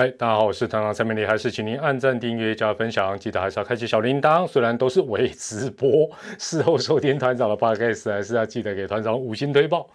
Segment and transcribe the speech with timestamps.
[0.00, 4.46] 嗨，大家好，我是团长蔡明礼，还是请您按赞、订阅、加分享，记得还是要开启小铃铛。
[4.46, 9.86] 虽然都是伪直播，事后收听团长的 podcast，还是要记得给团长五星推报。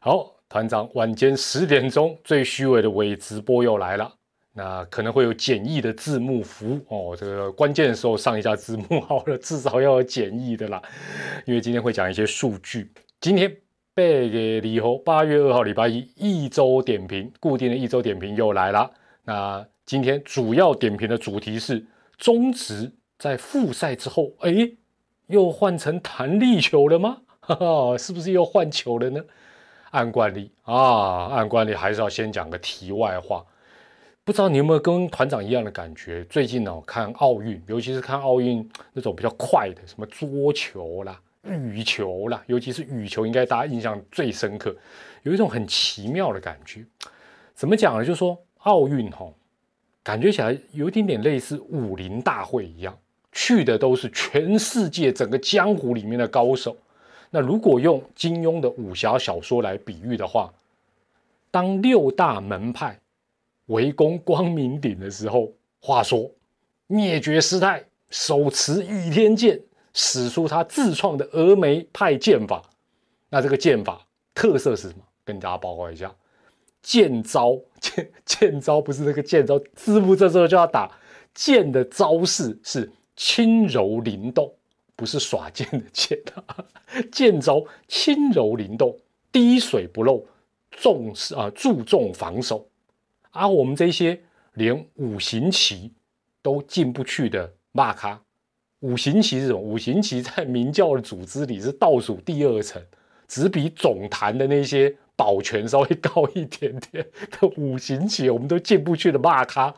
[0.00, 4.10] 好，团长晚间十点钟最虚伪的伪直播又来了，
[4.54, 7.14] 那可能会有简易的字幕服哦。
[7.14, 10.80] 这个关键的时候上一下字幕好了，至少要有简易的啦。
[11.44, 12.90] 因为今天会讲一些数据。
[13.20, 13.54] 今天
[13.92, 18.90] 背给以后，八月二号礼拜一一周点评，固定的一周点评又来了。
[19.24, 21.86] 那今天主要点评的主题是
[22.16, 24.72] 中职在复赛之后，哎，
[25.28, 27.18] 又换成弹力球了吗？
[27.38, 29.22] 哈哈，是不是又换球了呢？
[29.90, 33.44] 按惯例啊，按惯例还是要先讲个题外话。
[34.24, 36.24] 不知道你有没有跟团长一样的感觉？
[36.24, 44.74] 最近呢，看奥运，尤其是看奥运那种比较快的，什么桌球啦、羽球啦，尤其是羽球，应该大家印象最深刻，
[45.22, 46.84] 有一种很奇妙的感觉。
[47.54, 48.04] 怎么讲呢？
[48.04, 48.36] 就是说。
[48.62, 49.26] 奥运哈，
[50.02, 52.96] 感觉起来有一点点类似武林大会一样，
[53.32, 56.76] 去的都是全世界整个江湖里面的高手。
[57.30, 60.52] 那如果用金庸的武侠小说来比喻的话，
[61.50, 62.98] 当六大门派
[63.66, 66.30] 围攻光明顶的时候，话说
[66.86, 69.60] 灭绝师太手持倚天剑，
[69.94, 72.62] 使出他自创的峨眉派剑法。
[73.30, 75.02] 那这个剑法特色是什么？
[75.24, 76.14] 跟大家报告一下。
[76.82, 80.90] 剑招， 剑剑招不是那个剑招，师傅这时候就要打
[81.32, 84.52] 剑的招式是轻柔灵动，
[84.96, 86.64] 不是耍剑的剑啊。
[87.12, 88.98] 剑招轻柔灵动，
[89.30, 90.26] 滴水不漏，
[90.72, 92.68] 重视啊注重防守。
[93.30, 94.20] 而我们这些
[94.54, 95.92] 连五行旗
[96.42, 98.20] 都进不去的骂咖，
[98.80, 102.82] 五行旗这种五行旗在明教的组织里是倒数第二层，
[103.28, 104.94] 只比总坛的那些。
[105.16, 109.74] 保全稍微高一点点的五行旗，我们都进不去的骂他，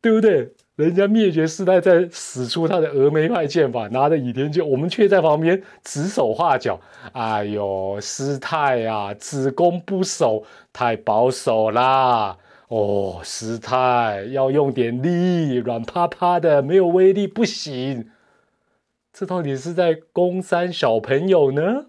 [0.00, 0.52] 对不对？
[0.76, 6.80] 人家灭绝师太在使出他的峨眉派剑法，拿着倚天剑，我们却在旁边指手画脚。
[7.12, 12.36] 哎呦，师太啊，只攻不守，太保守啦！
[12.68, 18.08] 哦，师太要用点力，软趴趴的，没有威力不行。
[19.12, 21.86] 这到底是在攻山小朋友呢？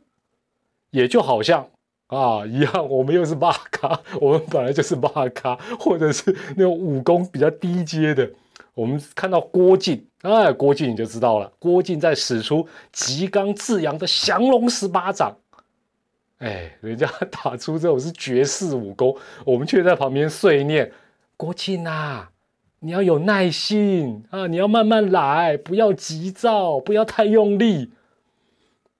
[0.89, 1.69] 也就好像。
[2.09, 8.27] 啊，一样，我们又是骂咖，我们本来就是骂咖，或者是那种武功比较低阶的。
[8.73, 15.37] 我们看到郭靖，哎，郭靖你就知道了，郭靖在使出极刚至阳的降龙十八掌，
[16.39, 19.15] 哎，人家打出这种是绝世武功，
[19.45, 20.91] 我们却在旁边碎念：
[21.37, 22.31] 郭靖啊，
[22.79, 27.91] 你要有耐心啊，你要慢慢来，不要急躁，不要太用力。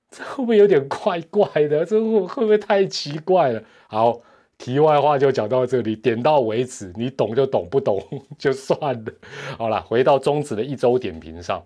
[0.12, 1.86] 这会不会有点怪怪的？
[1.86, 3.62] 这会不会太奇怪了？
[3.88, 4.20] 好，
[4.58, 8.04] 题外话就讲到这里，点到为止，你懂就懂，不懂
[8.40, 9.14] 就算了。
[9.56, 11.64] 好了，回到中职的一周点评上，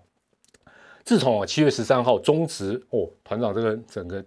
[1.04, 4.22] 自从啊七月十三号中职哦，团长这个整个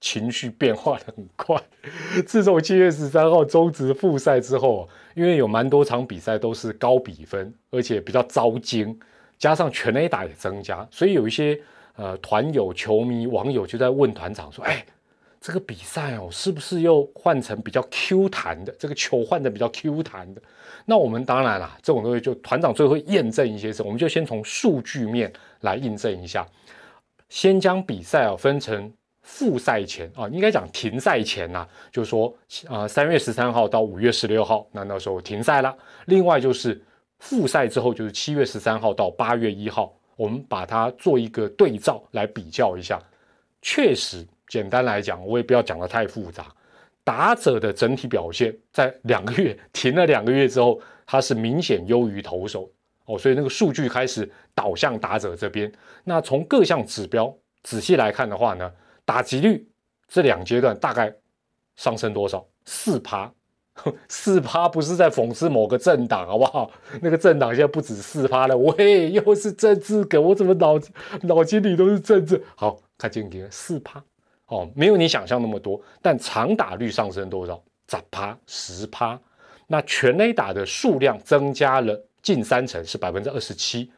[0.00, 1.60] 情绪变化的很快。
[2.24, 8.96] 自从七月十三号中职复赛之后，因为有蛮多场比赛都是高比分，而且比较招惊，
[9.36, 11.60] 加上全垒打也增加，所以有一些。
[11.98, 14.86] 呃，团友、球迷、网友就在问团长说：“哎，
[15.40, 18.72] 这个比赛哦，是不是又换成比较 Q 弹的？
[18.78, 20.40] 这个球换的比较 Q 弹的？
[20.84, 25.32] 那我们当然啦，这种东西就团长最会验证一些事，我们就先从数据面
[25.62, 26.46] 来印证一下。
[27.28, 28.92] 先将比赛啊分成
[29.22, 32.32] 复赛前啊，应该讲停赛前呐，就是说
[32.68, 35.76] 啊，三月十三号到五月十六号，那那时候停赛了。
[36.06, 36.80] 另外就是
[37.18, 43.00] 复赛之后，就是七月十三号到八月一号。”我们把它做一个对照来比较一下，
[43.62, 46.52] 确实，简单来讲，我也不要讲的太复杂。
[47.04, 52.68] 打者的整体表现在两个月停了两个月之后，它是明显优于投手
[53.04, 55.72] 哦，所以那个数据开始导向打者这边。
[56.02, 58.72] 那从各项指标仔细来看的话呢，
[59.04, 59.68] 打击率
[60.08, 61.14] 这两阶段大概
[61.76, 62.44] 上升多少？
[62.64, 63.32] 四趴。
[64.08, 66.70] 四趴不是在讽刺某个政党，好不好？
[67.00, 70.78] 那个政党现在不止四趴了，喂，又是政治梗，我怎么脑
[71.22, 72.42] 脑筋里都是政治？
[72.54, 74.02] 好看今天四趴，
[74.46, 77.62] 哦，没有你想象那么多，但长打率上升多少？
[77.88, 79.18] 十趴、十趴。
[79.70, 83.90] 那全垒打的数量增加了近三成，是百分之二十七。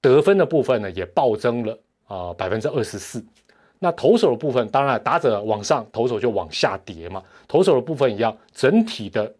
[0.00, 3.24] 得分的部分呢，也暴增了啊，百分之二十四。
[3.84, 7.22] 那投手的部分，当然打者往上，投手就往下跌嘛。
[7.46, 9.30] 投手的部分一样，整体的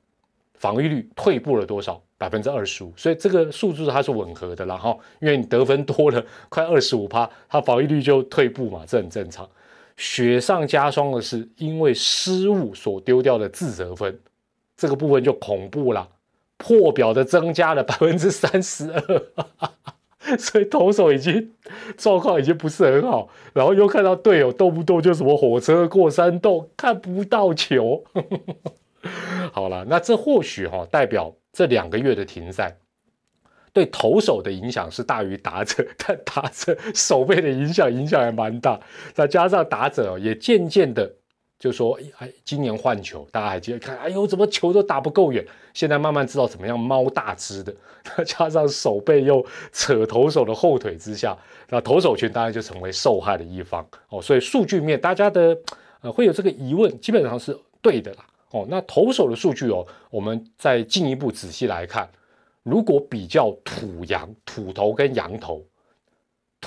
[0.52, 1.99] 防御率退步了多少？
[2.19, 2.93] 百分之二十五。
[2.94, 9.49] 所以这个数字它是吻合的，然后因为你得分多了快二十五趴，它防御率就退步嘛，这很正常。
[9.96, 14.20] 雪上加霜的是，因为失误所丢掉的自责分，
[14.76, 16.06] 这个部分就恐怖了。
[16.58, 19.23] 破表的增加了 百分之三十二，
[20.38, 21.53] 所以投手已经
[21.97, 28.03] 状况已经不是很好，然后又看到队友动不动就什么火车过山洞，看不到球。
[29.53, 32.76] 好了，那这或许哈代表这两个月的停赛。
[33.73, 38.79] 对投手的影响是大于打者，但打者手背的影响影响也蛮大。
[39.12, 41.12] 再加上打者也渐渐的
[41.64, 43.96] 就说：“哎，今年换球，大家还记得看？
[43.96, 45.43] 哎呦，怎么球都打不够远？
[45.72, 47.75] 现在慢慢知道怎么样猫大只的。
[48.14, 51.34] 再加上手背又扯投手的后腿之下，
[51.70, 54.20] 那投手群当然就成为受害的一方哦。
[54.20, 55.56] 所以数据面大家的
[56.02, 58.26] 呃会有这个疑问，基本上是对的啦。
[58.50, 62.06] 哦，那投手的数据哦，我们再进一步仔细来看。
[62.62, 65.64] 如果比较土羊、土头跟羊头，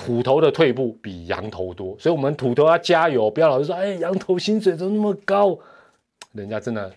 [0.00, 5.58] 土头的退步比羊头多，所以我们土头要加油，不要老是说，哎，羊头薪水怎么那么高？
[6.32, 6.94] 人家真的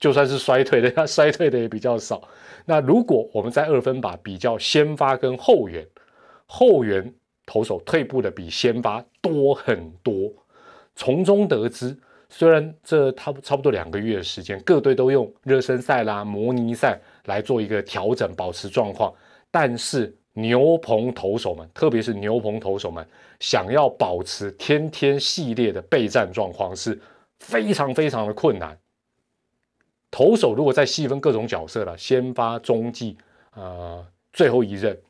[0.00, 2.20] 就算是衰退，人家衰退的也比较少。
[2.66, 5.86] 那如果我们在二分把比较先发跟后援，
[6.46, 7.14] 后援
[7.46, 10.32] 投手退步的比先发多很多，
[10.96, 11.96] 从中得知。
[12.28, 19.14] 虽然这差不差不多两个月的时间，各队都用热身赛啦、模拟赛来做一个调整，保持状况，
[19.52, 23.06] 但是牛棚投手们，特别是牛棚投手们，
[23.40, 27.00] 想要保持天天系列的备战状况是
[27.40, 28.78] 非常非常的困难。
[30.10, 33.16] 投手如果再细分各种角色了，先发、中继，
[33.54, 35.00] 呃，最后一任。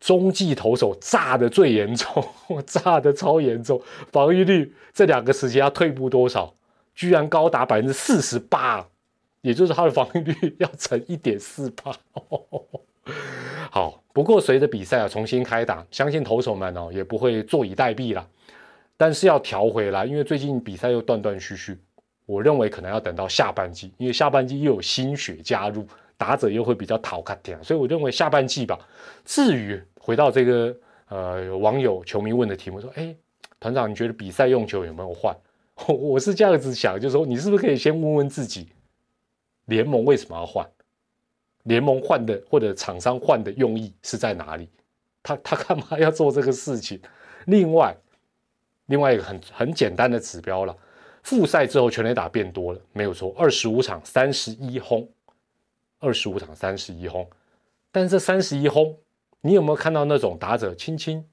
[0.00, 2.22] 中继投手炸的最严重，
[2.66, 3.80] 炸的超严重，
[4.12, 6.54] 防御率这两个时期要退步多少？
[6.94, 8.86] 居然高达百分之四十八，
[9.40, 11.96] 也就是他的防御率要乘一点四八。
[13.72, 18.26] 好，不过随着比赛啊重新开打，相信投手们哦也不会坐以待毙了。
[18.96, 21.78] 但是要调回来，因为最近比赛又断断续续，
[22.24, 25.86] 我认为可能要等到下半季，因为下半季又有新血加入。
[26.16, 28.78] 打者又会比较讨卡点，所以我认为下半季吧。
[29.24, 30.74] 至于回到这个
[31.08, 33.12] 呃网友球迷问的题目，说：“哎，
[33.58, 35.36] 团长，你觉得比赛用球有没有换？”
[35.88, 38.68] 我是这样子想，就是说你是不是可以先问问自己，
[39.64, 40.64] 联盟为什么要换？
[41.64, 44.68] 联盟换的或者厂商换的用意是在哪里？
[45.22, 46.98] 他他干嘛要做这个事情？
[47.46, 47.94] 另外，
[48.86, 50.74] 另外一个很很简单的指标了，
[51.22, 55.06] 复赛之后全垒打变多了，没有错，二十五场三十一轰。
[56.00, 57.26] 二十五场三十一轰，
[57.90, 58.94] 但是这三十一轰，
[59.40, 61.24] 你有没有看到那种打者轻轻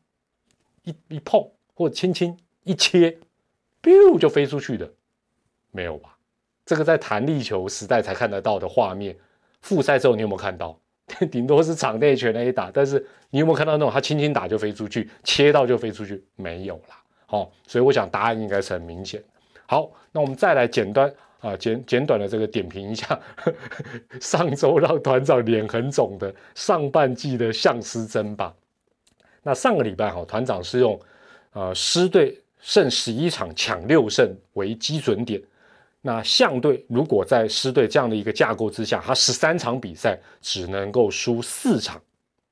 [0.84, 3.20] 一一碰，或轻轻一切
[3.84, 4.90] ，biu 就飞出去的？
[5.72, 6.18] 没有吧？
[6.66, 9.18] 这个在弹力球时代才看得到的画面，
[9.62, 10.78] 复赛之后你有没有看到？
[11.32, 16.24] 顶多是场内全 A 打，但是你有没有看到那种他轻轻打就飞出去，切到就飞出去？
[16.36, 16.96] 没有啦。
[17.26, 19.22] 好，所以我想答案应该是很明显。
[19.66, 21.14] 好，那我们再来简单。
[21.42, 23.20] 啊，简简短的这个点评一下，
[24.22, 28.54] 上周让团长脸很肿的上半季的相思争霸。
[29.42, 31.00] 那上个礼拜哈，团长是用
[31.54, 35.42] 呃狮队胜十一场抢六胜为基准点。
[36.02, 42.02] 那相队如果在狮队这样的一个架构之下，他十三场比赛只能够输四场，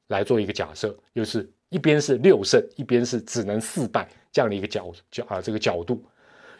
[0.07, 6.03] 来做一个假设，又是一边是六胜，一边是只能四败这样的一个角角啊这个角度。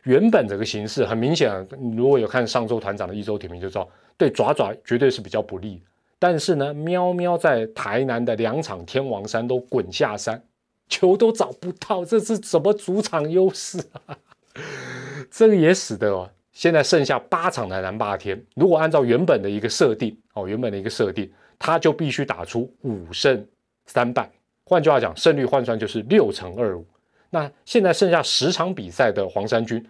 [0.04, 1.52] 原本这个形势很明显，
[1.96, 3.88] 如果有看上周团长的一周点评就知道，
[4.18, 5.84] 对爪爪绝对是比较不利。
[6.18, 10.42] 但是呢，喵喵在台南的两场天王山都滚下山，
[10.88, 14.18] 球都找不到，这是什么主场优势啊？
[15.30, 16.30] 这个也使得哦，
[16.60, 23.48] 现在剩下八场的南霸天，如果按照原本的一个设定哦，原本的一个设定，他就必须打出五胜
[23.86, 24.30] 三败，
[24.66, 26.86] 换句话讲，胜率换算就是六乘二五。
[27.30, 29.82] 那现在剩下十场比赛的黄山军，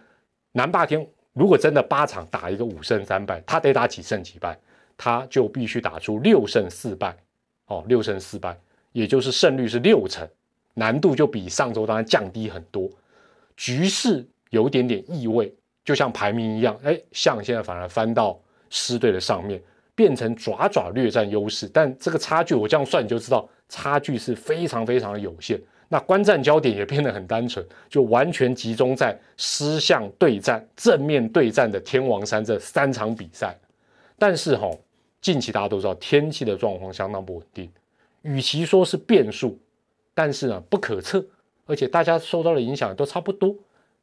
[0.52, 4.56] 南霸天如果真的八场打一个五胜三败，他得打几胜几败，
[4.96, 7.16] 他就必须打出六胜四败，
[7.66, 8.56] 哦，六胜四败，
[8.92, 10.24] 也就是胜率是六成，
[10.74, 12.88] 难度就比上周当然降低很多，
[13.56, 15.52] 局势有点点意味，
[15.90, 19.60] 就像排名一样，哎，象现在反而翻到狮队的上面，
[19.92, 25.60] 变成爪爪略占优势，但这个差距我这样算你就知道，差距是非常非常的有限。
[25.88, 33.58] 那观战焦点也变得很单纯，就完全集中在狮象对战、正面对战的天王山这三场比赛。
[34.16, 34.70] 但是哈，
[35.20, 37.68] 近期大家都知道天气的状况相当不稳定，
[38.22, 39.58] 与其说是变数，
[40.14, 41.26] 但是呢不可测，
[41.66, 43.52] 而且大家受到的影响都差不多，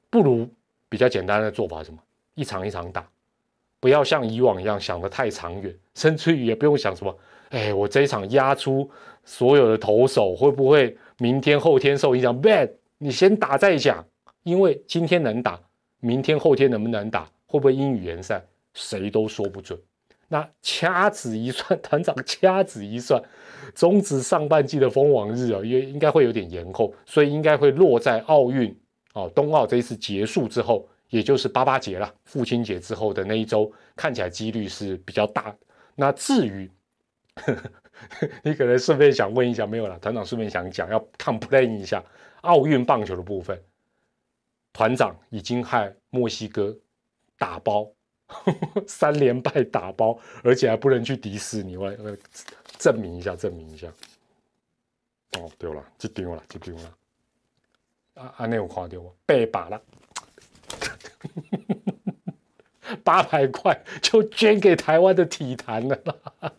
[0.10, 0.50] 不如
[0.90, 2.00] 比较简单的做法是什么？
[2.36, 3.08] 一场一场打，
[3.80, 7.18] 不要像以往一样想得太长远，甚至于也不用想什么，
[7.50, 8.90] 哎，我这一场压出
[9.24, 10.96] 所有的投手会不会？
[11.20, 14.06] 明天后天受影响，bad，你先打再讲，
[14.44, 15.60] 因为今天能打，
[16.00, 18.44] 明天后天能不能打，会不会英语联赛，
[18.76, 19.80] 谁都说不准。
[20.28, 23.20] 那掐指一算， 团长掐指一算，
[23.74, 28.78] 终止上半季的封王日啊，也应该会有点延后，所以应该会落在奥运
[29.18, 35.56] 哦，冬奥这一次结束之后，也就是八八节了，父亲节之后的那一周，看起来几率是比较大。
[35.96, 36.70] 那至于
[37.34, 37.72] 呵呵
[38.44, 42.04] 你可能顺便想问一下，没有了，团长顺便想讲，要 complain 一下
[42.42, 43.60] 奥运棒球的部分，
[44.72, 46.78] 团长已经害墨西哥
[47.40, 47.92] 打包。
[48.86, 51.96] 三连败打包，而且还不能去迪士尼，我来
[52.78, 53.88] 证明一下，证明一下。
[55.40, 56.98] 哦，丢了，这丢了，这丢了。
[58.18, 59.10] 啊啊，那有看到吗？
[59.26, 59.82] 被把了，
[63.04, 66.00] 八百块就捐给台湾的体坛了。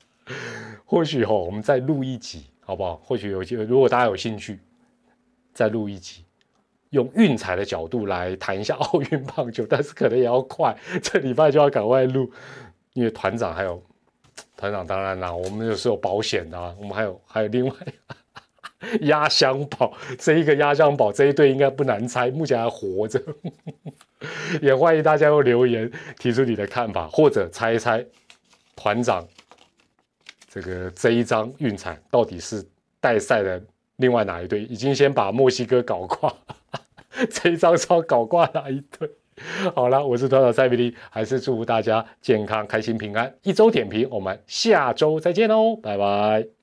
[0.85, 2.97] 或许哦，我们再录一集，好不好？
[3.05, 4.59] 或许有机会，如果大家有兴趣，
[5.53, 6.25] 再录一集。
[6.91, 12.33] 用运彩的角度来谈一下奥运棒球，但是可能也要快，这礼拜就要赶快录，
[12.95, 13.83] 因为团长还有
[14.57, 17.75] 团长，当然啦，我们有是有保险的，我们还有还有另外
[19.02, 23.20] 压箱宝，这一个压箱宝这一对应该不难猜，目前还活着，
[24.62, 28.04] 也欢迎大家用留言提出你的看法，或者猜一猜
[28.76, 29.26] 团长
[30.49, 32.64] 这个这一张运彩到底是
[33.00, 33.61] 代赛的
[33.97, 36.32] 另外哪一队，已经先把墨西哥搞垮。
[37.30, 39.11] 这一张超搞挂哪一队？
[39.75, 43.32] 好了，我是团长蔡比利，还是祝福大家健康、开心、平安。
[43.42, 46.58] 一周点评，我们下周再见喽，拜拜。